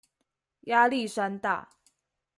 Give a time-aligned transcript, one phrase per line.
[0.61, 1.69] 壓力山大